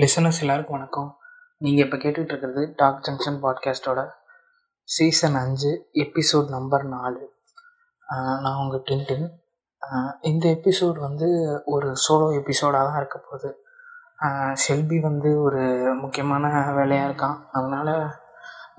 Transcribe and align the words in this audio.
Listeners 0.00 0.38
எல்லாருக்கும் 0.42 0.76
வணக்கம். 0.76 1.10
நீங்கள் 1.64 1.84
இப்போ 1.84 1.96
கேட்டுகிட்டு 1.96 2.32
இருக்கிறது 2.32 2.62
டாக் 2.76 3.02
ஜங்ஷன் 3.06 3.36
பாட்காஸ்ட்டோட 3.42 4.00
சீசன் 4.88 5.36
அஞ்சு 5.40 5.70
எபிசோட் 6.04 6.48
நம்பர் 6.54 6.84
நாலு. 6.94 7.20
நான் 8.44 8.58
உங்கள் 8.62 8.82
டின்டின். 8.88 9.26
இந்த 10.30 10.44
எபிசோட் 10.56 10.98
வந்து 11.04 11.28
ஒரு 11.74 11.90
சோலோ 12.04 12.28
எபிசோடாக 12.38 12.88
தான் 12.88 12.98
இருக்க 13.00 13.18
போகுது. 13.18 13.50
ஷெல்பி 14.62 14.98
வந்து 15.08 15.32
ஒரு 15.42 15.62
முக்கியமான 16.00 16.50
வேலையாக 16.78 17.08
இருக்கான். 17.08 17.38
அதனால் 17.58 17.92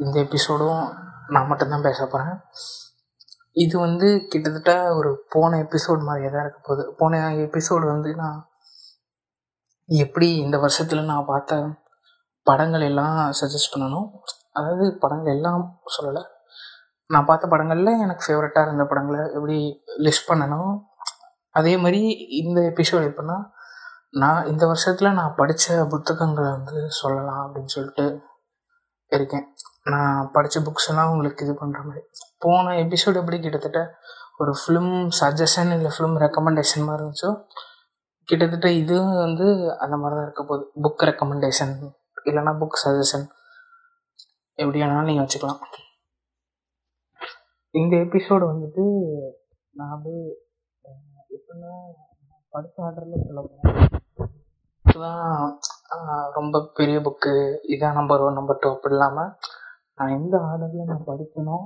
இந்த 0.06 0.16
எபிசோடும் 0.26 0.84
நான் 1.36 1.50
மட்டும்தான் 1.52 1.88
பேச 1.88 2.08
போகிறேன் 2.08 2.36
இது 3.66 3.78
வந்து 3.86 4.10
கிட்டத்தட்ட 4.34 4.76
ஒரு 4.98 5.14
போன 5.36 5.62
எபிசோட் 5.66 6.04
மாதிரியே 6.10 6.34
தான் 6.36 6.46
இருக்க 6.48 6.62
போகுது. 6.68 6.86
போன 7.00 7.24
எபிசோடு 7.48 7.88
வந்து 7.94 8.12
நான் 8.24 8.38
எப்படி 9.90 10.28
இந்த 10.36 10.58
வருஷத்தில் 10.58 11.10
நான் 11.10 11.26
பார்த்த 11.26 11.58
படங்கள் 12.48 12.82
எல்லாம் 12.82 13.18
சஜஸ்ட் 13.40 13.74
பண்ணணும்? 13.74 14.08
அதாவது 14.52 14.86
படங்கள் 15.04 15.36
எல்லாம் 15.36 15.62
சொல்லலை. 15.96 16.24
நான் 17.10 17.26
பார்த்த 17.26 17.48
படங்களில் 17.48 18.02
எனக்கு 18.04 18.26
ஃபேவரட்டாக 18.26 18.68
இருந்த 18.68 18.84
படங்களை 18.86 19.22
எப்படி 19.38 19.58
லிஸ்ட் 20.06 20.30
பண்ணணும்? 20.30 20.72
அதே 21.50 21.74
மாதிரி 21.78 22.02
இந்த 22.42 22.60
எபிசோட் 22.72 23.06
எப்படின்னா 23.10 23.38
நான் 24.22 24.48
இந்த 24.48 24.64
வருஷத்தில் 24.68 25.16
நான் 25.20 25.38
படித்த 25.38 25.86
புத்தகங்களை 25.94 26.50
வந்து 26.52 26.80
சொல்லலாம் 27.02 27.42
அப்படின்னு 27.46 27.74
சொல்லிட்டு 27.76 28.06
இருக்கேன். 29.12 29.46
நான் 29.94 30.30
படித்த 30.32 30.60
புக்ஸ் 30.60 30.90
எல்லாம் 30.92 31.12
உங்களுக்கு 31.12 31.46
இது 31.46 31.54
பண்ணுற 31.54 31.80
மாதிரி. 31.88 32.04
போன 32.38 32.76
எபிசோடு 32.84 33.20
எப்படி 33.22 33.40
கிட்டத்தட்ட 33.40 33.82
ஒரு 34.38 34.52
ஃபிலிம் 34.62 34.94
சஜஷன் 35.22 35.72
இல்லை 35.78 35.92
ஃபிலிம் 35.98 36.18
ரெக்கமெண்டேஷன் 36.26 36.88
மாதிரி 36.88 37.04
இருந்துச்சோ 37.04 37.32
கிட்டத்தட்ட 38.28 38.68
இது 38.82 38.96
வந்து 39.26 39.48
அந்த 39.84 39.96
மாதிரி 40.02 40.16
தான் 40.18 40.26
இருக்க 40.28 40.44
போகுது. 40.44 40.64
புக் 40.84 41.06
ரெக்கமெண்டேஷன் 41.10 41.74
இல்லைனா 42.30 42.54
புக் 42.62 42.82
சஜஷன் 42.84 43.26
எப்படி 44.60 44.80
வேணாலும் 44.82 45.10
நீங்கள் 45.10 45.26
வச்சுக்கலாம். 45.26 45.62
இந்த 47.76 47.94
எபிசோடு 48.06 48.46
வந்துட்டு 48.52 48.84
நான் 49.76 49.94
அப்படியே 49.96 50.24
எப்படின்னா 51.36 51.74
படித்த 52.54 52.84
ஆர்டரில் 52.88 53.26
சொல்ல 53.28 53.42
போகிறேன் 53.42 53.74
ரொம்ப 56.38 56.62
பெரிய 56.78 56.98
புக்கு 57.06 57.34
இதான் 57.74 57.98
நம்பர் 58.00 58.24
ஒன் 58.26 58.38
நம்பர் 58.40 58.62
டூ 58.62 58.70
அப்படி 58.76 58.96
இல்லாமல் 58.96 59.32
நான் 60.00 60.16
எந்த 60.18 60.36
ஆர்டரில் 60.50 60.90
நான் 60.92 61.08
படிக்கணும் 61.10 61.66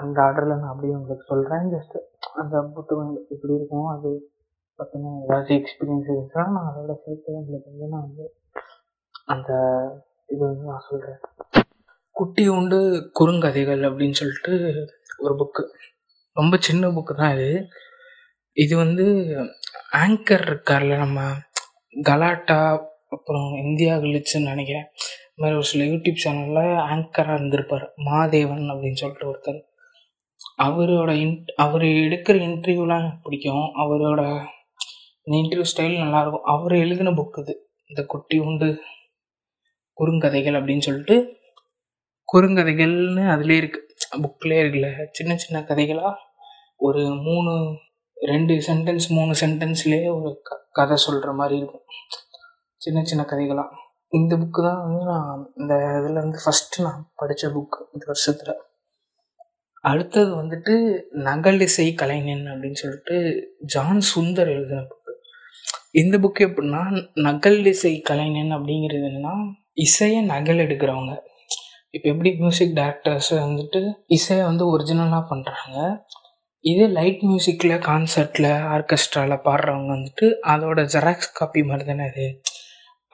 அந்த 0.00 0.18
ஆர்டரில் 0.26 0.60
நான் 0.60 0.72
அப்படியே 0.72 0.96
உங்களுக்கு 0.98 1.30
சொல்கிறேன் 1.32 1.72
ஜஸ்ட்டு 1.74 2.00
அந்த 2.42 2.62
புத்தகம் 2.76 3.14
எப்படி 3.34 3.56
இருக்கும் 3.58 3.88
அது 3.94 4.10
பார்த்தீங்கன்னா 4.78 5.12
ஏதாச்சும் 5.24 5.58
எக்ஸ்பீரியன்ஸ் 5.60 6.08
இருந்துச்சுன்னா 6.08 6.46
நான் 6.54 6.68
அதோட 6.70 6.94
சேர்த்து 7.04 7.38
உங்களுக்கு 7.40 7.70
வந்து 7.72 7.92
நான் 7.94 8.06
வந்து 8.08 8.26
அந்த 9.26 9.50
இது 10.28 10.42
வந்து 10.46 10.64
நான் 10.70 10.86
சொல்கிறேன் 10.90 11.20
குட்டி 12.16 12.44
உண்டு 12.48 12.78
குறுங்கதைகள் 13.18 13.82
அப்படின்னு 13.88 14.18
சொல்லிட்டு 14.20 14.54
ஒரு 15.18 15.34
புக்கு 15.40 15.62
ரொம்ப 16.36 16.54
சின்ன 16.58 16.88
புக்கு 16.88 17.14
தான் 17.14 17.34
இது. 17.36 17.48
இது 18.56 18.74
வந்து 18.76 19.04
ஆங்கர் 20.02 20.44
இருக்கார்ல 20.48 20.96
நம்ம 20.96 21.20
கலாட்டா 21.96 22.58
அப்புறம் 23.08 23.48
இந்தியா 23.64 23.94
கிளிச்சுன்னு 23.96 24.50
நினைக்கிறேன். 24.52 24.86
இது 25.28 25.42
மாதிரி 25.42 25.58
ஒரு 25.60 25.68
சில 25.72 25.84
யூடியூப் 25.84 26.22
சேனலில் 26.24 26.80
ஆங்கராக 26.88 27.36
இருந்திருப்பார். 27.38 27.86
மாதேவன் 28.08 28.64
அப்படின்னு 28.72 29.00
சொல்லிட்டு 29.02 29.30
ஒருத்தர். 29.30 29.60
அவரோட 30.64 31.10
இன் 31.24 31.36
அவர் 31.56 31.86
எடுக்கிற 32.06 32.36
இன்டர்வியூலாம் 32.48 33.02
எனக்கு 33.02 33.24
பிடிக்கும். 33.26 33.66
அவரோட 33.82 34.22
இந்த 35.24 35.34
இன்டர்வியூ 35.40 35.66
ஸ்டைல் 35.72 35.96
நல்லாயிருக்கும். 36.04 36.48
அவர் 36.54 36.74
எழுதின 36.74 37.10
புக் 37.10 37.38
இது. 37.40 37.54
இந்த 37.90 38.02
குட்டி 38.12 38.38
உண்டு 38.38 38.68
குறுங்கதைகள் 39.98 40.56
அப்படின்னு 40.58 40.84
சொல்லிட்டு 40.86 41.16
குறுங்கதைகள்னு 42.28 43.24
அதுலேயே 43.34 43.60
இருக்குது 43.62 43.90
புக்லேயே 44.24 44.62
இருக்குல்ல 44.64 44.88
சின்ன 45.10 45.32
சின்ன 45.36 45.58
கதைகளாக 45.68 46.14
ஒரு 46.86 47.02
மூணு 47.26 47.52
ரெண்டு 48.14 48.54
சென்டென்ஸ் 48.68 49.06
மூணு 49.08 49.32
சென்டென்ஸ்லேயே 49.40 50.08
ஒரு 50.16 50.30
க 50.42 50.58
கதை 50.70 50.96
சொல்கிற 50.96 51.32
மாதிரி 51.32 51.54
இருக்கும். 51.60 51.84
சின்ன 52.80 53.04
சின்ன 53.10 53.22
கதைகளாக 53.30 53.80
இந்த 54.18 54.32
புக்கு 54.36 54.60
தான் 54.66 54.82
வந்து 54.84 55.04
நான் 55.10 55.52
இந்த 55.56 55.74
இதில் 55.98 56.20
வந்து 56.22 56.38
ஃபஸ்ட்டு 56.44 56.84
நான் 56.86 57.02
படித்த 57.14 57.48
புக்கு 57.56 57.78
இந்த 57.92 58.04
வருஷத்தில். 58.06 58.54
அடுத்தது 59.90 60.30
வந்துட்டு 60.42 60.74
நகலிசை 61.28 61.86
கலைஞன் 62.00 62.44
அப்படின்னு 62.52 62.80
சொல்லிட்டு 62.82 63.16
ஜான் 63.74 64.02
சுந்தர் 64.12 64.52
எழுதின 64.56 64.82
புக்கு 64.90 65.01
இந்த 66.00 66.16
புக்கு 66.22 66.42
எப்படின்னா 66.48 66.82
நகல் 67.26 67.58
இசை 67.70 67.92
கலைஞன் 68.08 68.52
அப்படிங்கிறது 68.56 69.04
என்னன்னா 69.08 69.32
இசையை 69.84 70.20
நகல் 70.30 70.62
எடுக்கிறவங்க. 70.64 71.12
இப்போ 71.96 72.06
எப்படி 72.12 72.30
மியூசிக் 72.42 72.72
டைரக்டர்ஸ் 72.78 73.30
வந்துட்டு 73.46 73.80
இசையை 74.16 74.44
வந்து 74.50 74.64
ஒரிஜினலாக 74.74 75.24
பண்ணுறாங்க 75.32 75.76
இதே 76.64 76.86
லைட் 76.96 77.22
மியூசிக்கில் 77.28 77.74
கான்சர்ட்டில் 77.88 78.50
ஆர்கெஸ்ட்ராவில் 78.74 79.44
பாடுறவங்க 79.46 79.90
வந்துட்டு 79.96 80.26
அதோட 80.52 80.80
ஜெராக்ஸ் 80.94 81.36
காப்பி 81.38 81.62
மாதிரி 81.70 81.86
தானே 81.90 82.06
அது. 82.10 82.26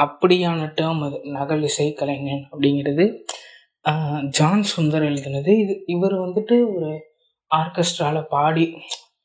அப்படியான 0.01 0.69
டேர்ம் 0.79 1.03
அது 1.07 1.19
நகல் 1.39 1.65
இசை 1.71 1.89
கலைஞன் 2.01 2.45
அப்படிங்கிறது. 2.51 3.07
ஜான் 4.39 4.65
சுந்தர் 4.75 5.07
எழுதினது. 5.11 5.53
இது 5.65 5.77
இவர் 5.97 6.17
வந்துட்டு 6.25 6.57
ஒரு 6.75 6.91
ஆர்கெஸ்ட்ராவில் 7.51 8.31
பாடி 8.37 8.67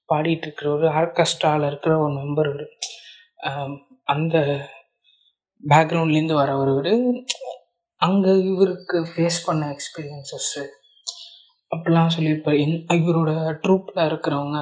பாடிட்டு 0.09 0.46
இருக்கிற 0.47 0.68
ஒரு 0.78 0.88
ஆர்கெஸ்ட்ராவில் 1.02 1.68
இருக்கிற 1.72 1.94
ஒரு 2.06 2.14
மெம்பர் 2.22 2.50
ஒரு 2.56 2.66
அந்த 4.14 4.36
பேக்ரவுண்ட்லேருந்து 5.64 6.36
வர 6.42 6.52
ஒரு 6.58 6.94
அங்கே 8.02 8.31
இவருக்கு 8.52 8.98
ஃபேஸ் 9.12 9.38
பண்ண 9.46 9.64
எக்ஸ்பீரியன்சஸ்ஸு 9.76 10.64
அப்படிலாம் 11.72 12.14
சொல்லியிருப்பார். 12.16 12.58
என் 12.64 13.03
இவரோட 13.03 13.32
ட்ரூப்பில் 13.64 14.08
இருக்கிறவங்க 14.09 14.58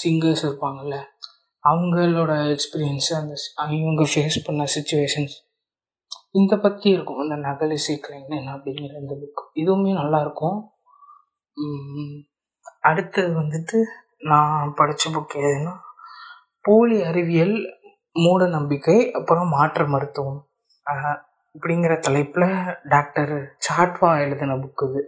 சிங்கர்ஸ் 0.00 0.44
இருப்பாங்கல்ல 0.46 0.96
அவங்களோட 1.64 2.32
எக்ஸ்பீரியன்ஸு 2.54 3.12
அந்த 3.20 3.34
இவங்க 3.80 4.04
ஃபேஸ் 4.12 4.38
பண்ண 4.44 4.64
சுச்சுவேஷன்ஸ் 4.76 5.34
இந்த 6.30 6.54
பற்றி 6.56 6.88
இருக்கும். 6.90 7.22
அந்த 7.24 7.36
நகலிசை 7.48 7.96
கலைஞன் 8.00 8.52
அப்படிங்கிற 8.54 8.94
இந்த 9.02 9.14
புக் 9.22 9.42
இதுவுமே 9.62 9.92
நல்லாயிருக்கும். 10.00 10.58
அடுத்தது 12.80 13.32
வந்துட்டு 13.40 13.78
நான் 14.30 14.72
படித்த 14.76 15.10
புக் 15.10 15.36
எதுன்னா 15.48 15.74
போலி 16.66 16.98
அறிவியல் 17.10 17.56
மூட 18.16 18.42
நம்பிக்கை 18.56 18.96
அப்புறம் 19.18 19.48
மாற்று 19.54 19.84
மருத்துவம். 19.94 20.40
அப்படிங்கிற 20.86 21.12
இப்படிங்கிற 21.54 21.94
தலைப்பில் 22.06 22.50
டாக்டர் 22.92 23.34
சாட்வா 23.66 24.10
எழுதின 24.24 24.56
புக்கு 24.62 24.86
இது. 24.90 25.02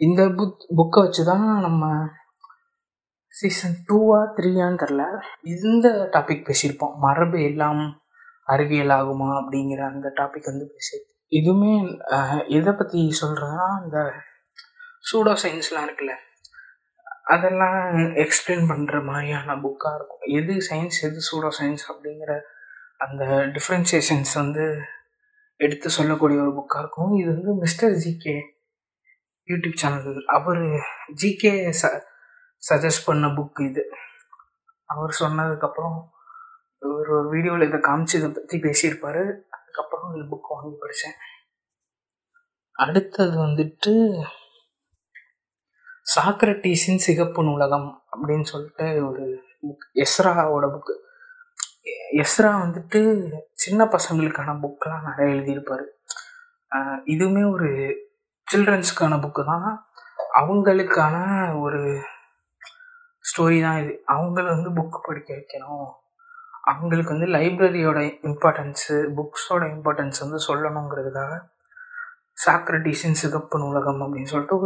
இந்த 0.00 0.22
புக் 0.38 0.66
புக்கை 0.78 1.00
வச்சு 1.04 1.22
தான் 1.30 1.46
நம்ம 1.66 1.84
சீசன் 3.34 3.76
டூவா 3.88 4.18
த்ரீயான்னு 4.36 4.80
தெரில 4.82 5.02
இந்த 5.54 5.88
டாபிக் 6.14 6.46
பேசியிருப்போம். 6.48 6.94
மரபு 7.04 7.38
எல்லாம் 7.50 7.82
அறிவியல் 8.54 8.94
ஆகுமா 8.98 9.28
அப்படிங்கிற 9.40 9.80
அந்த 9.92 10.06
டாபிக் 10.20 10.50
வந்து 10.52 10.66
பேசியிருப்போம். 10.74 11.08
இதுவுமே 11.38 11.74
எதை 12.58 12.72
பற்றி 12.80 13.00
சொல்கிறதுனா 13.20 13.66
இந்த 13.84 13.98
சூடோ 15.10 15.32
சயின்ஸ்லாம் 15.44 15.86
இருக்குல்ல. 15.86 16.14
அதெல்லாம் 17.26 17.82
எக்ஸ்பிளைன் 18.24 18.64
பண்ணுற 18.70 18.96
மாதிரியான 19.08 19.56
புக்காக 19.64 19.98
இருக்கும். 19.98 20.24
எது 20.38 20.54
சயின்ஸ் 20.68 20.98
எது 21.08 21.20
சூடோ 21.28 21.50
சயின்ஸ் 21.58 21.84
அப்படிங்கிற 21.92 22.32
அந்த 23.04 23.24
டிஃப்ரென்சியேஷன்ஸ் 23.56 24.32
வந்து 24.40 24.64
எடுத்து 25.60 25.88
சொல்லக்கூடிய 25.98 26.38
ஒரு 26.44 26.52
புக்காக 26.58 26.82
இருக்கும். 26.82 27.12
இது 27.20 27.28
வந்து 27.36 27.52
மிஸ்டர் 27.64 27.94
ஜிகே 28.04 28.36
யூடியூப் 29.48 29.78
சேனல் 29.82 30.18
அவர் 30.36 30.62
ஜிகே 31.20 31.54
ச 31.80 31.92
சஜஸ்ட் 32.62 33.06
பண்ண 33.08 33.28
புக் 33.38 33.60
இது. 33.68 33.84
அவர் 34.92 35.12
சொன்னதுக்கப்புறம் 35.22 35.98
ஒரு 36.82 37.10
ஒரு 37.18 37.28
வீடியோவில் 37.34 37.68
இதை 37.68 37.80
காமிச்சு 37.88 38.14
இதை 38.20 38.28
பற்றி 38.30 38.56
பேசியிருப்பார். 38.66 39.22
அதுக்கப்புறம் 39.56 40.10
இந்த 40.14 40.24
புக் 40.32 40.52
வாங்கி 40.52 40.76
படித்தேன் 40.82 41.18
அடுத்தது 42.84 43.36
வந்துட்டு 43.46 43.92
சாக்ரட்டீஸின் 46.06 47.04
சிகப்பு 47.06 47.40
நூலகம் 47.44 47.88
அப்படின்னு 48.12 48.42
சொல்லிட்டு 48.42 48.86
ஒரு 49.08 49.24
புக் 49.66 49.86
எஸ்ராவோட 50.04 50.66
புக்கு 50.74 50.94
எஸ்ரா 52.22 52.50
வந்துட்டு 52.64 53.00
சின்ன 53.52 53.84
பசங்களுக்கான 53.84 54.50
புக்கெலாம் 54.64 55.06
நிறைய 55.08 55.34
எழுதியிருப்பார். 55.34 55.84
இதுவுமே 57.04 57.42
ஒரு 57.52 57.68
சில்ட்ரன்ஸ்க்கான 58.48 59.18
புக்கு 59.20 59.42
தான். 59.44 59.70
அவங்களுக்கான 60.40 61.16
ஒரு 61.60 61.80
ஸ்டோரி 63.24 63.58
தான் 63.62 63.78
இது. 63.82 63.92
அவங்கள 64.08 64.46
வந்து 64.56 64.70
புக்கு 64.70 64.98
படிக்க 65.02 65.30
வைக்கணும். 65.34 65.88
அவங்களுக்கு 66.62 67.14
வந்து 67.14 67.28
லைப்ரரியோட 67.36 68.00
இம்பார்ட்டன்ஸு 68.28 68.96
புக்ஸோட 69.18 69.62
இம்பார்ட்டன்ஸ் 69.74 70.22
வந்து 70.24 70.38
சொல்லணுங்கிறதுக்காக 70.48 71.32
சாக்ரட்டிஸின் 72.44 73.20
சிகப்பு 73.22 73.56
நூலகம் 73.58 74.02
அப்படின்னு 74.04 74.32
சொல்லிட்டு 74.34 74.56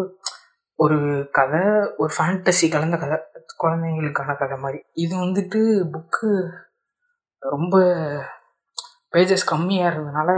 ஒரு 0.78 1.28
கதை 1.32 1.61
ஒரு 1.96 2.11
ஃபேண்டசி 2.19 2.70
கலந்த 2.70 2.96
கதை 2.96 3.19
குழந்தைங்களுக்கான 3.62 4.38
கதை 4.38 4.58
மாதிரி. 4.58 4.78
இது 4.93 5.14
வந்துட்டு 5.17 5.61
புக்கு 5.94 6.31
ரொம்ப 7.38 7.76
பேஜஸ் 9.12 9.50
கம்மியாக 9.50 9.90
இருந்ததுனால 9.90 10.31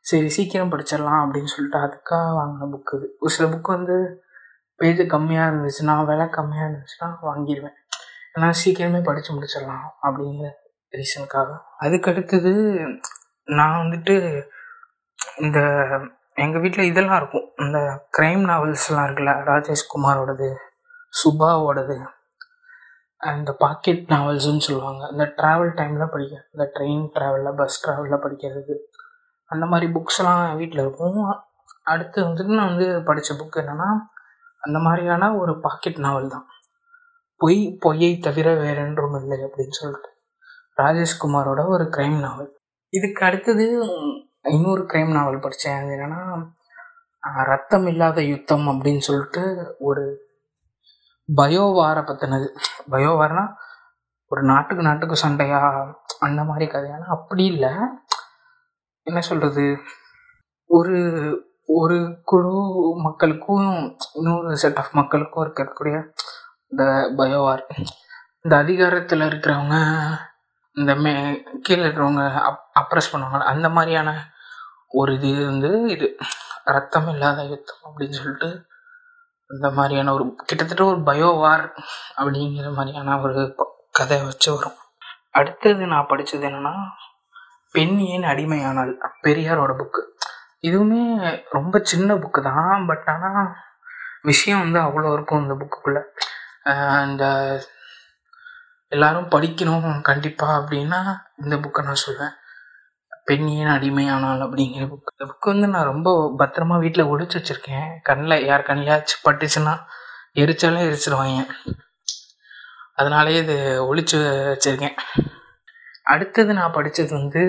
சரி 0.00 0.28
சீக்கிரம் 0.28 0.72
படிச்சிடலாம் 0.72 1.22
அப்படின்னு 1.24 1.44
சொல்லிட்டு 1.44 1.78
அதுக்காக 1.78 2.28
வாங்கின 2.38 2.68
புக்கு 2.74 2.94
இது. 2.96 3.08
ஒரு 3.18 3.30
சில 3.30 3.48
புக்கு 3.48 3.70
வந்து 3.76 3.96
பேஜ் 4.76 5.00
கம்மியாக 5.00 5.50
இருந்துச்சுன்னா 5.50 6.06
விலை 6.06 6.26
கம்மியாக 6.26 6.68
இருந்துச்சுன்னா 6.68 7.08
வாங்கிடுவேன். 7.22 7.76
ஏன்னா 8.34 8.48
சீக்கிரமே 8.64 9.00
படித்து 9.04 9.34
முடிச்சிடலாம் 9.34 9.86
அப்படிங்கிற 10.02 10.50
ரீசனுக்காக 10.92 11.56
அதுக்கடுத்தது 11.80 12.52
நான் 13.48 13.80
வந்துட்டு 13.80 14.14
இந்த 15.36 15.58
எங்கள் 16.44 16.62
வீட்டில் 16.62 16.88
இதெல்லாம் 16.90 17.18
இருக்கும். 17.20 17.46
இந்த 17.64 17.78
க்ரைம் 18.16 18.42
நாவல்ஸ்லாம் 18.50 19.06
இருக்குல்ல 19.06 19.32
ராஜேஷ் 19.50 19.90
குமாரோடது 19.92 20.48
சுபாவோடது 21.20 21.96
இந்த 23.20 23.52
பாக்கெட் 23.62 24.04
நாவல்ஸ்னு 24.14 24.66
சொல்லுவாங்க. 24.66 25.02
இந்த 25.12 25.24
ட்ராவல் 25.38 25.72
டைமில் 25.78 26.12
படிக்க 26.12 26.34
இந்த 26.52 26.64
ட்ரெயின் 26.74 27.06
ட்ராவலில் 27.14 27.56
பஸ் 27.60 27.78
ட்ராவலில் 27.84 28.22
படிக்கிறது 28.24 28.74
அந்த 29.50 29.64
மாதிரி 29.66 29.86
புக்ஸ்லாம் 29.96 30.42
வீட்டில் 30.60 30.82
இருக்கும். 30.84 31.18
அடுத்து 31.92 32.18
வந்துட்டு 32.28 32.52
நான் 32.58 32.70
வந்து 32.72 32.88
படித்த 33.08 33.34
புக் 33.40 33.58
என்னென்னா 33.62 33.88
அந்த 34.62 34.78
மாதிரியான 34.86 35.30
ஒரு 35.40 35.52
பாக்கெட் 35.66 36.00
நாவல் 36.06 36.32
தான். 36.34 36.46
பொய் 37.40 37.60
பொய்யை 37.80 38.12
தவிர 38.26 38.48
வேறென்றும் 38.62 39.16
இல்லை 39.20 39.38
அப்படின்னு 39.46 39.76
சொல்லிட்டு 39.80 40.10
ராஜேஷ்குமாரோட 40.82 41.60
ஒரு 41.74 41.84
க்ரைம் 41.96 42.18
நாவல் 42.24 42.50
இதுக்கு 42.92 43.22
அடுத்தது 43.26 43.66
இன்னொரு 44.48 44.86
க்ரைம் 44.92 45.12
நாவல் 45.12 45.38
படித்தேன் 45.38 45.78
அது 45.78 45.92
என்னென்னா 45.96 46.20
ரத்தம் 47.44 47.86
இல்லாத 47.86 48.22
யுத்தம் 48.22 48.66
அப்படின்னு 48.68 48.98
சொல்லிட்டு 48.98 49.74
ஒரு 49.78 50.04
பயோவாரை 51.36 52.02
பற்றினது 52.04 52.54
பயோவார்னா 52.90 53.44
ஒரு 54.26 54.42
நாட்டுக்கு 54.42 54.82
நாட்டுக்கு 54.82 55.16
சண்டையா 55.16 55.58
அந்த 56.18 56.44
மாதிரி 56.44 56.72
கதையான 56.72 57.06
அப்படி 57.06 57.44
இல்லை. 57.44 57.70
என்ன 59.02 59.20
சொல்கிறது 59.20 59.64
ஒரு 60.66 60.96
ஒரு 61.66 62.20
குழு 62.24 62.54
மக்களுக்கும் 62.96 63.68
இன்னொரு 64.14 64.56
செட் 64.56 64.78
ஆஃப் 64.78 64.92
மக்களுக்கும் 64.92 65.44
இருக்கக்கூடிய 65.44 65.96
இந்த 66.68 66.84
பயோவார் 67.16 67.64
இந்த 68.42 68.56
அதிகாரத்தில் 68.56 69.20
இருக்கிறவங்க 69.20 69.76
இந்த 70.76 70.94
மே 70.94 71.12
கீழே 71.62 71.82
இருக்கிறவங்க 71.82 72.40
அப் 72.40 72.62
அப்ரஸ் 72.80 73.12
பண்ணுவாங்க 73.12 73.38
அந்த 73.44 73.68
மாதிரியான 73.68 74.10
ஒரு 74.92 75.12
இது 75.18 75.30
வந்து 75.44 75.70
இது 75.88 76.06
ரத்தம் 76.66 77.08
இல்லாத 77.08 77.42
யுத்தம் 77.44 77.82
அப்படின்னு 77.84 78.18
சொல்லிட்டு 78.18 78.48
இந்த 79.50 79.68
மாதிரியான 79.70 80.12
ஒரு 80.12 80.24
கிட்டத்தட்ட 80.40 80.84
ஒரு 80.84 81.00
பயோவார் 81.02 81.66
அப்படிங்கிற 82.18 82.70
மாதிரியான 82.72 83.20
ஒரு 83.20 83.42
கதை 83.92 84.18
வச்சு 84.22 84.48
வரும். 84.50 84.76
அடுத்தது 85.32 85.86
நான் 85.86 86.10
படித்தது 86.10 86.46
என்னென்னா 86.48 86.74
பெண் 87.72 87.96
ஏன் 88.08 88.24
அடிமையானால் 88.24 88.92
பெரியாரோட 89.22 89.72
புக்கு 89.76 90.02
இதுவுமே 90.62 91.00
ரொம்ப 91.50 91.80
சின்ன 91.84 92.16
புக்கு 92.16 92.40
தான் 92.42 92.86
பட் 92.86 93.08
ஆனால் 93.08 93.48
விஷயம் 94.22 94.62
வந்து 94.62 94.78
அவ்வளோ 94.80 95.12
இருக்கும் 95.12 95.42
இந்த 95.42 95.54
புக்குக்குள்ளே 95.54 96.02
இந்த 97.04 97.24
எல்லாரும் 98.92 99.32
படிக்கணும் 99.32 100.02
கண்டிப்பாக 100.02 100.58
அப்படின்னா 100.60 101.00
இந்த 101.36 101.56
புக்கை 101.56 101.82
நான் 101.84 102.04
சொல்லுவேன் 102.04 102.34
பெண் 103.28 103.46
ஏன் 103.54 103.72
அடிமையானால் 103.74 104.42
அப்படிங்கிற 104.44 104.84
புக் 104.90 105.10
இந்த 105.12 105.24
புக்கு 105.30 105.50
வந்து 105.52 105.68
நான் 105.72 105.90
ரொம்ப 105.90 106.10
பத்திரமா 106.38 106.76
வீட்டில் 106.84 107.10
ஒழிச்சு 107.12 107.36
வச்சுருக்கேன். 107.38 107.88
கண்ணில் 108.08 108.44
யார் 108.50 108.68
கண்ணிலாச்சும் 108.68 109.24
பட்டுச்சுன்னா 109.28 109.74
எரிச்சாலும் 110.42 110.86
எரிச்சிருவாங்க. 110.88 111.42
அதனாலே 113.00 113.34
இது 113.42 113.56
ஒழிச்சு 113.88 114.18
வச்சுருக்கேன். 114.52 114.96
அடுத்தது 116.12 116.52
நான் 116.58 116.76
படித்தது 116.76 117.12
வந்து 117.20 117.42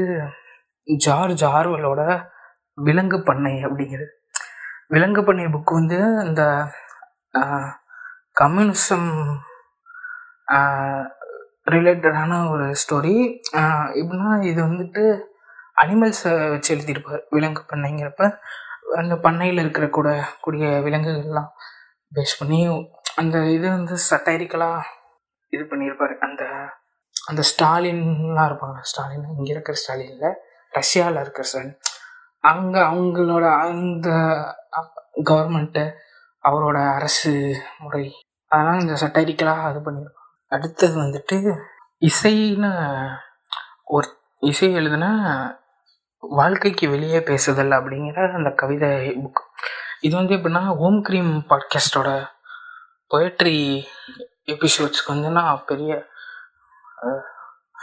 ஜார்ஜ் 1.05 1.43
ஆர்வலோட 1.45 2.01
விலங்கு 2.87 3.17
பண்ணை 3.29 3.53
அப்படிங்கிறது. 3.65 4.13
விலங்கு 4.93 5.21
பண்ணை 5.23 5.45
புக்கு 5.55 5.73
வந்து 5.79 5.99
இந்த 6.27 6.43
கம்யூனிசம் 8.41 9.09
ரிலேட்டடான 11.73 12.33
ஒரு 12.51 12.67
ஸ்டோரி. 12.81 13.17
எப்படின்னா 14.01 14.31
இது 14.51 14.61
வந்துட்டு 14.69 15.03
அனிமல்ஸை 15.81 16.31
வச்சு 16.53 16.69
எழுதியிருப்பார் 16.75 17.21
விலங்கு 17.35 17.61
பண்ணைங்கிறப்ப 17.71 18.23
அந்த 19.01 19.15
பண்ணையில் 19.25 19.61
இருக்கிற 19.63 19.85
கூட 19.97 20.09
கூடிய 20.43 20.67
விலங்குகள்லாம் 20.85 21.51
பேஸ் 22.11 22.39
பண்ணி 22.39 22.59
அந்த 23.21 23.37
இது 23.55 23.67
வந்து 23.77 23.95
சட்டைரிக்கலாக 24.09 24.87
இது 25.53 25.63
பண்ணியிருப்பார். 25.71 26.13
அந்த 26.27 26.43
அந்த 27.29 27.41
ஸ்டாலின்லாம் 27.51 28.47
இருப்பாங்க 28.49 28.79
ஸ்டாலின் 28.89 29.25
இங்கே 29.37 29.51
இருக்கிற 29.55 29.75
ஸ்டாலினில் 29.81 30.37
ரஷ்யாவில் 30.73 31.21
இருக்கிற 31.23 31.45
ஸ்டாலின் 31.49 31.77
அங்கே 32.51 32.79
அவங்களோட 32.89 33.45
அந்த 33.63 34.09
கவர்மெண்ட்டு 35.29 35.83
அவரோட 36.43 36.77
அரசு 36.97 37.31
முறை 37.83 38.05
அதெல்லாம் 38.51 38.81
இந்த 38.83 38.93
சட்டைரிக்கலாக 39.03 39.71
இது 39.71 39.81
பண்ணியிருப்பாங்க. 39.87 40.29
அடுத்தது 40.51 40.95
வந்துட்டு 41.03 41.37
இசைன்னு 42.01 42.71
ஒரு 43.95 44.07
இசை 44.43 44.69
எழுதின 44.79 45.05
வாழ்க்கைக்கு 46.19 46.89
வெளியே 46.89 47.21
பேசுதல் 47.21 47.69
அப்படிங்கிற 47.69 48.33
அந்த 48.33 48.50
கவிதை 48.50 48.89
புக் 49.18 49.42
இது 50.01 50.16
வந்து 50.16 50.36
எப்படின்னா 50.36 50.75
ஓம் 50.75 51.04
க்ரீம் 51.04 51.31
பாட்காஸ்டோட 51.50 52.27
பொயட்ரி 53.12 53.83
எபிசோட்ஸ்க்கு 54.45 55.07
வந்து 55.07 55.30
நான் 55.30 55.63
பெரிய 55.66 56.06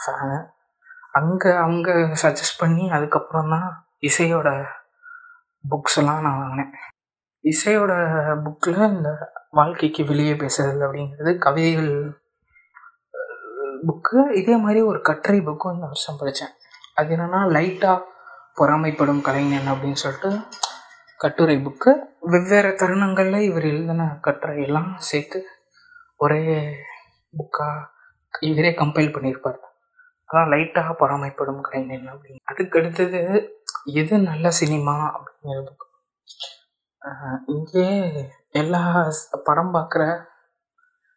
ஃபேனு 0.01 0.47
அங்கே 1.13 1.51
அவங்க 1.51 1.91
சஜஸ்ட் 2.23 2.59
பண்ணி 2.59 2.91
அதுக்கப்புறம் 2.91 3.51
தான் 3.51 3.89
இசையோட 4.01 4.65
புக்ஸ் 5.71 5.97
எல்லாம் 5.97 6.23
நான் 6.23 6.39
வாங்கினேன். 6.39 6.73
இசையோட 7.45 7.93
புக்கில் 8.45 8.97
இந்த 8.97 9.33
வாழ்க்கைக்கு 9.51 10.05
வெளியே 10.05 10.33
பேசுறது 10.33 10.83
அப்படிங்கிறது 10.87 11.39
கவிதைகள் 11.39 12.21
புக்கு 13.87 14.31
இதே 14.31 14.57
மாதிரி 14.57 14.81
ஒரு 14.81 15.01
கட்டுரை 15.01 15.41
புக்கும் 15.41 15.75
இந்த 15.75 15.87
வருஷம் 15.87 16.17
படித்தேன் 16.19 16.55
அது 16.95 17.17
என்னென்னா 17.17 17.43
லைட்டாக 17.57 18.03
பொறாமைப்படும் 18.59 19.21
கலைஞன் 19.21 19.71
அப்படின்னு 19.73 20.03
சொல்லிட்டு 20.03 20.31
கட்டுரை 21.21 21.57
புக்கு 21.57 21.93
வெவ்வேறு 22.33 22.71
தருணங்களில் 22.75 23.47
இவர் 23.49 23.67
எழுதின 23.73 24.03
கட்டுரையெல்லாம் 24.27 24.91
சேர்த்து 25.09 25.39
ஒரே 26.17 26.43
புக்காக 27.39 27.77
இவரே 28.49 28.71
கம்பைல் 28.71 29.15
பண்ணியிருப்பார். 29.15 29.59
அதான் 30.29 30.51
லைட்டாக 30.53 30.91
பொறாமைப்படும் 31.01 31.61
கலைஞன் 31.61 32.09
அப்படின்னு. 32.13 32.41
அதுக்கு 32.45 32.79
அடுத்தது 32.79 33.21
எது 34.01 34.15
நல்ல 34.19 34.47
சினிமா 34.51 34.95
அப்படிங்கிற 35.17 35.61
புக் 35.69 35.85
இங்கே 37.55 37.85
எல்லா 38.61 38.81
படம் 39.45 39.75
பார்க்குற 39.75 40.03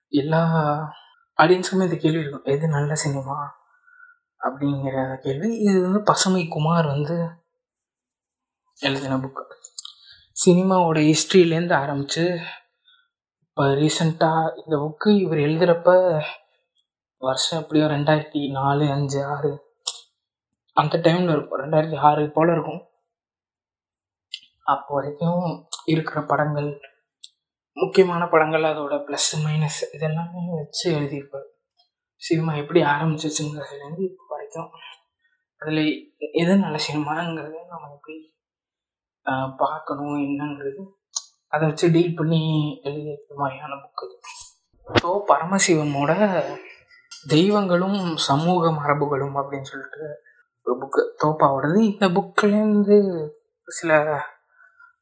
எல்லா 0.07 0.41
ஆடியன்ஸுக்குமே 1.37 1.87
இந்த 1.87 1.97
கேள்வி 1.97 2.21
இருக்கும். 2.21 2.49
எது 2.53 2.67
நல்ல 2.67 2.91
சினிமா 2.95 3.37
அப்படிங்கிற 4.41 4.97
கேள்வி. 5.25 5.49
இது 5.67 5.77
வந்து 5.81 6.01
பசுமை 6.01 6.43
குமார் 6.47 6.87
வந்து 6.87 7.17
எழுதின 8.87 9.15
புக்கு 9.19 9.43
சினிமாவோட 10.35 10.99
ஹிஸ்ட்ரியிலேருந்து 11.07 11.73
ஆரம்பித்து 11.73 12.23
இப்போ 13.47 13.63
ரீசண்டாக 13.79 14.53
இந்த 14.55 14.75
புக்கு 14.83 15.09
இவர் 15.19 15.39
எழுதுகிறப்ப 15.39 15.89
வருஷம் 17.21 17.59
எப்படியோ 17.61 17.85
ரெண்டாயிரத்தி 17.85 18.41
நாலு 18.49 18.85
அஞ்சு 18.89 19.19
ஆறு 19.25 19.51
அந்த 20.73 20.97
டைமில் 20.97 21.33
இருக்கும். 21.35 21.61
ரெண்டாயிரத்தி 21.63 21.97
ஆறு 21.97 22.29
போல் 22.29 22.51
இருக்கும். 22.51 22.81
அப்போ 24.63 24.93
வரைக்கும் 24.95 25.43
இருக்கிற 25.85 26.21
படங்கள் 26.21 26.71
முக்கியமான 27.73 28.27
படங்கள் 28.27 28.63
அதோட 28.63 28.95
ப்ளஸ் 29.09 29.29
மைனஸ் 29.43 29.83
இதெல்லாமே 29.95 30.47
வச்சு 30.55 30.85
எழுதியிருப்பார். 30.99 31.47
சினிமா 32.21 32.53
எப்படி 32.55 32.81
ஆரம்பிச்சிச்சுங்கிறதுலேருந்து 32.83 34.03
இப்போ 34.11 34.25
வரைக்கும். 34.29 34.71
அதில் 35.61 35.85
எது 36.43 36.55
நல்ல 36.57 36.77
நம்ம 37.69 37.93
எப்படி 37.97 38.17
பார்க்கணும் 39.61 40.17
என்னங்கிறது. 40.27 40.81
அதை 41.53 41.63
வச்சு 41.67 41.87
டீல் 41.91 42.17
பண்ணி 42.19 42.41
எழுதிய 42.87 43.15
மாதிரியான 43.41 43.77
புக்கு 43.83 44.07
ஸோ 45.01 45.09
பரமசிவமோட 45.31 46.11
தெய்வங்களும் 47.27 47.99
சமூக 48.29 48.71
மரபுகளும் 48.71 49.35
அப்படின்னு 49.39 49.69
சொல்லிட்டு 49.71 50.03
ஒரு 50.65 50.75
புக்கு 50.81 51.01
தோப்பாவோடது. 51.23 51.79
இந்த 51.91 52.05
புக்கிலேருந்து 52.17 52.97
சில 53.67 53.97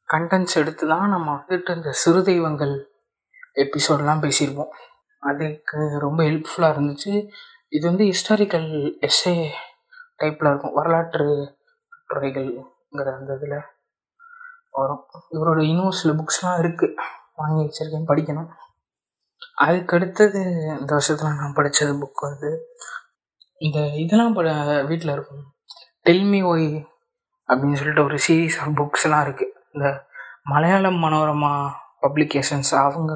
கண்டென்ட்ஸ் 0.08 0.58
எடுத்து 0.60 0.84
தான் 0.86 1.08
நம்ம 1.08 1.28
வந்துட்டு 1.36 1.76
இந்த 1.78 1.90
சிறு 1.92 2.20
தெய்வங்கள் 2.22 2.74
எபிசோடெலாம் 3.64 4.22
பேசியிருப்போம். 4.24 4.72
அதுக்கு 5.22 5.78
ரொம்ப 6.06 6.20
ஹெல்ப்ஃபுல்லாக 6.28 6.74
இருந்துச்சு. 6.74 7.12
இது 7.68 7.84
வந்து 7.90 8.04
ஹிஸ்டாரிக்கல் 8.10 8.68
எஸ்ஏ 9.08 9.34
டைப்பில் 10.20 10.50
இருக்கும். 10.50 10.76
வரலாற்று 10.78 11.26
கட்டுரைகள்ங்கிற 11.92 13.08
அந்த 13.18 13.32
இதில். 13.34 13.58
வரும் 14.70 15.02
இவரோட 15.36 15.60
இன்னும் 15.62 15.96
சில 16.00 16.12
புக்ஸ்லாம் 16.20 16.58
இருக்குது 16.62 16.94
வாங்கி 17.34 17.60
வச்சுருக்கேன் 17.64 18.08
படிக்கணும். 18.10 18.48
அதுக்கு 19.54 19.96
அடுத்தது 19.96 20.40
இந்த 20.80 20.90
வருஷத்தில் 20.96 21.38
நான் 21.40 21.56
படித்தது 21.58 21.92
புக் 22.02 22.26
வந்து 22.26 22.50
இந்த 23.66 23.78
இதெல்லாம் 24.02 24.34
பட 24.34 24.48
வீட்டில் 24.82 25.12
இருக்கும். 25.12 25.44
டெல்மி 26.06 26.40
ஒய் 26.52 26.68
அப்படின்னு 27.48 27.78
சொல்லிட்டு 27.80 28.04
ஒரு 28.04 28.18
சீரீஸ் 28.26 28.58
ஆஃப் 28.60 28.76
புக்ஸ்லாம் 28.80 29.24
இருக்குது 29.26 29.54
இந்த 29.72 29.86
மலையாளம் 30.52 31.00
மனோரமா 31.04 31.52
பப்ளிகேஷன்ஸ் 32.02 32.70
அவங்க 32.82 33.12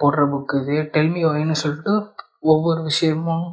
போடுற 0.00 0.22
புக்கு 0.32 0.56
இது. 0.62 0.76
டெல்மி 0.94 1.20
ஒய்னு 1.30 1.56
சொல்லிட்டு 1.62 1.92
ஒவ்வொரு 2.52 2.82
விஷயமும் 2.82 3.46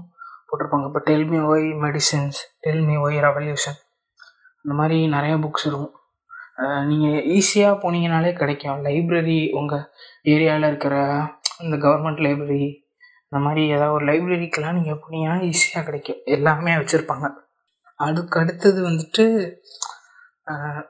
போட்டிருப்பாங்க. 0.47 0.87
இப்போ 0.89 1.01
tell me 1.11 1.37
why 1.51 1.67
medicines 1.85 2.39
tell me 2.65 2.95
why 3.05 3.17
revolution 3.27 3.79
இந்த 4.63 4.73
மாதிரி 4.79 4.97
நிறைய 5.07 5.35
புக்ஸ் 5.35 5.67
இருக்கும். 5.69 5.93
நீங்கள் 6.89 7.23
ஈஸியாக 7.35 7.75
போனீங்கனாலே 7.83 8.31
கிடைக்கும். 8.41 8.81
லைப்ரரி 8.87 9.39
உங்கள் 9.59 9.85
ஏரியாவில் 10.33 10.67
இருக்கிற 10.71 10.95
இந்த 11.63 11.75
கவர்மெண்ட் 11.85 12.21
லைப்ரரி 12.25 12.63
இந்த 13.27 13.39
மாதிரி 13.45 13.61
ஏதாவது 13.75 13.95
ஒரு 13.97 14.05
லைப்ரரிக்கெலாம் 14.09 14.77
நீங்கள் 14.79 14.99
போனீங்கன்னா 15.03 15.37
ஈஸியாக 15.51 15.85
கிடைக்கும். 15.87 16.19
எல்லாமே 16.35 16.73
வச்சுருப்பாங்க. 16.81 17.27
அதுக்கு 18.05 18.35
அடுத்தது 18.41 18.79
வந்துட்டு 18.89 19.25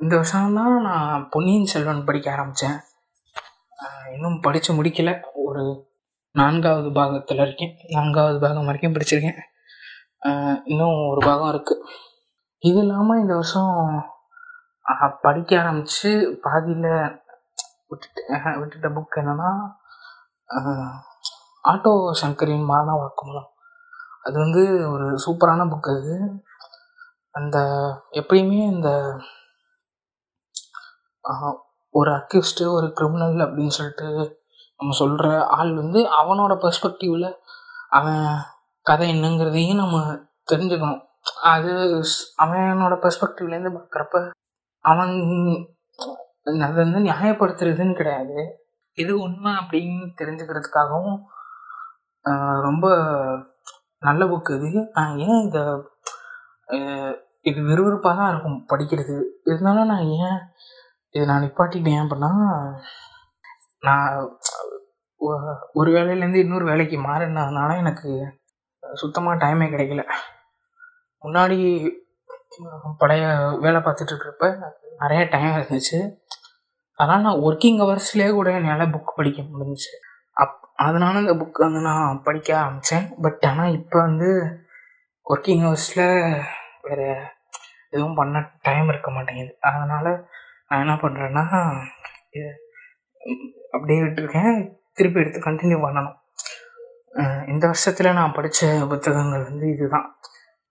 இந்த 0.04 0.14
வருஷம்தான் 0.20 0.76
நான் 0.88 1.28
பொன்னியின் 1.34 1.72
செல்வன் 1.74 2.06
படிக்க 2.08 2.28
ஆரம்பித்தேன் 2.36 2.78
இன்னும் 4.16 4.38
படித்து 4.46 4.72
முடிக்கல. 4.78 5.12
ஒரு 5.48 5.64
நான்காவது 6.40 6.90
பாகத்தில் 7.00 7.44
இருக்கேன். 7.46 7.74
நான்காவது 7.96 8.38
பாகம் 8.46 8.68
வரைக்கும் 8.70 8.96
படிச்சிருக்கேன். 8.96 9.40
இன்னும் 10.72 10.98
ஒரு 11.12 11.22
பாகம் 11.30 11.52
இருக்குது 11.54 11.84
இது 12.70 12.80
இல்லாமல் 12.84 13.22
இந்த 13.24 13.34
வருஷம் 13.40 13.72
படிக்க 15.26 15.60
ஆரம்பித்து 15.62 16.10
பாதியில் 16.44 16.92
விட்டுட்டு 17.90 18.22
விட்டுட்ட 18.62 18.88
புக் 18.96 19.20
என்னென்னா 19.22 19.52
ஆட்டோ 21.72 21.92
சங்கரின் 22.22 22.66
மரண 22.72 22.92
வாக்குமூலம். 23.02 23.50
அது 24.26 24.36
வந்து 24.44 24.64
ஒரு 24.94 25.08
சூப்பரான 25.26 25.68
புக் 25.72 25.90
அது. 25.94 26.16
அந்த 27.36 27.58
எப்பயுமே 28.20 28.60
இந்த 28.74 28.90
ஒரு 31.94 32.12
அக்யூஸ்டு 32.12 32.64
ஒரு 32.78 32.88
கிரிமினல் 32.98 33.36
அப்படின்னு 33.46 33.76
சொல்லிட்டு 33.78 34.08
நம்ம 34.80 34.96
சொல்கிற 35.02 35.28
ஆள் 35.58 35.74
வந்து 35.82 36.00
அவனோட 36.20 36.54
பெர்ஸ்பெக்டிவில் 36.64 37.28
அவன் 37.98 38.24
கதை 38.88 39.08
என்னங்கிறதையும் 39.14 39.82
நம்ம 39.82 39.98
தெரிஞ்சுக்கணும். 40.52 41.04
அது 41.54 41.74
அவனோட 42.44 42.96
பெர்ஸ்பெக்டிவ்லேருந்து 43.04 43.76
பார்க்குறப்ப 43.78 44.22
அவன் 44.92 45.14
அதை 46.66 46.78
வந்து 46.84 47.00
நியாயப்படுத்துறதுன்னு 47.10 48.00
கிடையாது. 48.00 48.40
எது 49.02 49.14
உண்மை 49.26 49.52
அப்படின்னு 49.62 50.06
தெரிஞ்சுக்கிறதுக்காகவும் 50.20 51.20
ரொம்ப 52.68 52.86
நல்ல 54.08 54.24
புக் 54.32 54.52
இது. 54.58 54.70
நான் 54.98 55.14
ஏன் 55.28 55.42
இதை 55.48 55.64
இது 57.50 57.60
விறுவிறுப்பாக 57.70 58.16
தான் 58.20 58.32
இருக்கும் 58.32 58.60
படிக்கிறது. 58.72 59.16
இருந்தாலும் 59.50 59.92
நான் 59.94 60.12
ஏன் 60.26 60.38
இதை 61.16 61.24
நான் 61.32 61.44
நிப்பாட்டிட்டேன் 61.46 62.04
அப்படின்னா 62.04 62.32
நான் 63.88 64.14
ஒரு 65.80 65.90
வேலையிலேருந்து 65.96 66.44
இன்னொரு 66.44 66.66
வேலைக்கு 66.72 66.98
மாறினதுனால 67.08 67.72
எனக்கு 67.84 68.10
சுத்தமாக 69.02 69.42
டைமே 69.44 69.68
கிடைக்கல. 69.74 70.04
முன்னாடி 71.24 71.60
பழைய 73.02 73.26
வேலை 73.64 73.80
பார்த்துட்டு 73.86 74.14
இருக்கிறப்ப 74.14 74.48
நிறைய 75.02 75.22
டைம் 75.34 75.56
இருந்துச்சு. 75.60 76.00
அதனால் 77.00 77.24
நான் 77.26 77.44
ஒர்க்கிங் 77.48 77.80
ஹவர்ஸ்லேயே 77.82 78.32
கூட 78.40 78.50
என்னால் 78.58 78.92
புக் 78.96 79.18
படிக்க 79.20 79.42
முடிஞ்சிச்சு. 79.54 79.94
அப் 80.44 80.58
அதனால 80.88 81.22
இந்த 81.24 81.34
புக் 81.42 81.66
வந்து 81.66 81.82
நான் 81.90 82.22
படிக்க 82.28 82.50
ஆரம்பித்தேன் 82.62 83.06
பட் 83.24 83.46
ஆனால் 83.50 83.76
இப்போ 83.80 83.98
வந்து 84.08 84.30
ஒர்க்கிங் 85.32 85.64
ஹவர்ஸில் 85.66 86.08
வேறு 86.88 87.08
எதுவும் 87.94 88.18
பண்ண 88.20 88.38
டைம் 88.68 88.88
இருக்க 88.94 89.10
மாட்டேங்குது. 89.12 89.54
அதனால் 89.70 90.12
நான் 90.68 90.84
என்ன 90.84 90.96
பண்ணுறேன்னா 91.04 91.46
இது 92.36 92.50
அப்படியே 93.76 94.00
விட்டுருக்கேன். 94.02 94.56
திருப்பி 94.98 95.22
எடுத்து 95.22 95.40
கண்டினியூ 95.48 95.80
பண்ணணும். 95.86 96.18
இந்த 97.52 97.64
வருஷத்தில் 97.72 98.18
நான் 98.20 98.36
படித்த 98.38 98.70
புத்தகங்கள் 98.92 99.48
வந்து 99.50 99.66
இதுதான். 99.74 100.08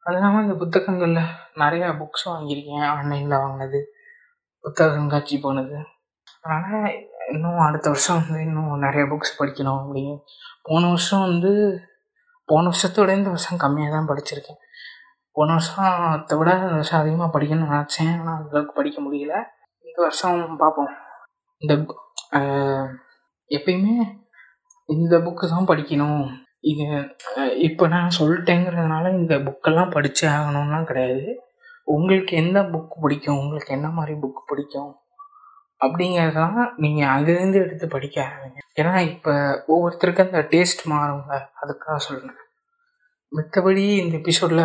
அது 0.06 0.16
இல்லாமல் 0.16 0.44
இந்த 0.44 0.54
புத்தகங்களில் 0.62 1.32
நிறையா 1.62 1.88
புக்ஸ் 2.00 2.24
வாங்கியிருக்கேன். 2.30 2.86
ஆன்லைனில் 2.94 3.42
வாங்கினது 3.42 3.80
புத்தக 4.64 4.88
கண்காட்சி 4.94 5.36
போனது. 5.44 5.76
அதனால் 6.44 6.88
இன்னும் 7.34 7.60
அடுத்த 7.66 7.86
வருஷம் 7.92 8.18
வந்து 8.20 8.40
இன்னும் 8.46 8.72
நிறைய 8.86 9.04
புக்ஸ் 9.12 9.38
படிக்கணும் 9.40 9.80
அப்படின்னு. 9.82 10.14
போன 10.68 10.88
வருஷம் 10.94 11.24
வந்து 11.28 11.52
போன 12.48 12.64
வருஷத்தோட 12.70 13.10
இந்த 13.18 13.28
வருஷம் 13.34 13.62
கம்மியாக 13.64 13.94
தான் 13.96 14.10
படிச்சிருக்கேன். 14.10 14.60
போன 15.36 15.52
வருஷத்தை 15.56 16.36
விட 16.38 16.50
இந்த 16.62 16.74
வருஷம் 16.80 17.00
அதிகமாக 17.02 17.30
படிக்கணும்னு 17.36 17.74
நினச்சேன். 17.74 18.12
ஆனால் 18.20 18.36
அந்தளவுக்கு 18.38 18.78
படிக்க 18.80 18.98
முடியல. 19.06 19.34
இந்த 19.86 19.98
வருஷம் 20.06 20.42
பார்ப்போம். 20.62 20.92
இந்த 21.62 21.74
எப்பயுமே 23.50 23.94
இந்த 24.88 25.14
புக்கு 25.26 25.46
தான் 25.54 25.70
படிக்கணும். 25.70 26.24
இது 26.64 26.86
இப்போ 27.68 27.84
நான் 27.94 28.16
சொல்லிட்டேங்கிறதுனால 28.18 29.04
இந்த 29.20 29.34
புக்கெல்லாம் 29.46 29.94
படித்தே 29.94 30.26
ஆகணும்லாம் 30.36 30.88
கிடையாது. 30.90 31.24
உங்களுக்கு 31.94 32.32
எந்த 32.42 32.58
புக்கு 32.72 32.96
பிடிக்கும்? 33.04 33.40
உங்களுக்கு 33.42 33.70
என்ன 33.78 33.88
மாதிரி 33.98 34.14
புக்கு 34.24 34.42
பிடிக்கும்? 34.50 34.92
அப்படிங்கிறதெல்லாம் 35.84 36.60
நீங்கள் 36.82 37.12
அதுலேருந்து 37.14 37.58
எடுத்து 37.64 37.86
படிக்க 37.94 38.16
ஆரம்பிங்க. 38.26 38.60
ஏன்னா 38.80 38.92
இப்போ 39.10 39.32
ஒவ்வொருத்தருக்கும் 39.72 40.28
அந்த 40.30 40.42
டேஸ்ட் 40.52 40.82
மாறுங்க 40.92 41.34
அதுக்காக 41.62 41.96
சொல்கிறேன் 42.08 42.38
மற்றபடி 43.32 43.84
இந்த 44.02 44.14
எபிசோடில் 44.22 44.64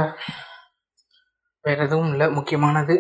வேறு 1.66 1.82
எதுவும் 1.88 2.12
இல்லை. 2.14 2.28
முக்கியமானது 2.38 2.96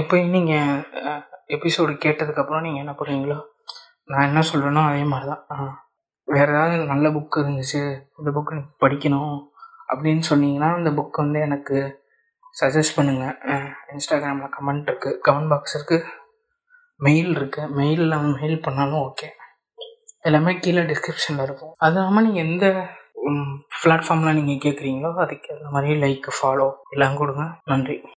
எப்பயும் 0.00 0.34
நீங்கள் 0.36 0.82
எபிசோடு 1.56 1.92
கேட்டதுக்கப்புறம் 2.04 2.64
நீங்கள் 2.66 2.82
என்ன 2.84 2.92
பண்ணுவீங்களோ 2.98 3.38
நான் 4.10 4.26
என்ன 4.28 4.40
சொல்கிறேனோ 4.50 4.82
அதே 4.90 5.04
மாதிரி 5.12 5.28
தான் 5.28 5.70
வேறு 6.34 6.52
ஏதாவது 6.54 6.76
நல்ல 6.92 7.08
புக் 7.10 7.40
இருந்துச்சு 7.42 7.80
இந்த 8.18 8.30
புக்கு 8.36 8.56
நீ 8.56 8.62
படிக்கணும் 8.84 9.36
அப்படின்னு 9.92 10.24
சொன்னீங்கன்னா 10.30 10.68
அந்த 10.76 10.90
புக் 10.90 11.22
வந்து 11.22 11.40
எனக்கு 11.40 11.78
சஜஸ்ட் 12.62 12.96
பண்ணுங்கள் 12.96 13.36
இன்ஸ்டாகிராமில் 13.92 14.54
கமெண்ட் 14.56 14.88
இருக்குது 14.90 15.18
கமெண்ட் 15.26 15.52
பாக்ஸ் 15.52 15.76
இருக்குது 15.78 16.06
மெயில் 17.00 17.30
இருக்குது 17.38 17.72
மெயிலில் 17.78 18.16
மெயில் 18.38 18.64
பண்ணாலும் 18.66 19.02
ஓகே 19.08 19.28
எல்லாமே 20.28 20.52
கீழே 20.58 20.82
டிஸ்கிரிப்ஷனில் 20.82 21.44
இருக்கும். 21.46 21.74
அது 21.76 21.96
இல்லாமல் 21.98 22.24
நீங்கள் 22.26 22.46
எந்த 22.46 22.64
பிளாட்ஃபார்மில் 23.82 24.36
நீங்கள் 24.38 24.62
கேட்குறீங்களோ 24.64 25.10
அதுக்கு 25.24 25.48
அந்த 25.56 25.68
மாதிரி 25.74 25.92
லைக் 26.04 26.28
ஃபாலோ 26.38 26.66
எல்லாம் 26.94 27.16
கொடுங்க. 27.16 27.44
நன்றி. 27.64 27.96